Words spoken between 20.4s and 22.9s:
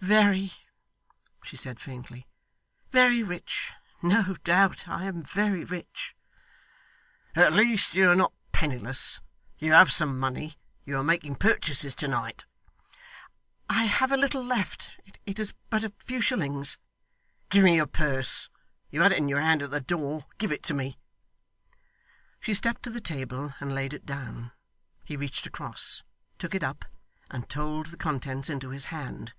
it to me.' She stepped to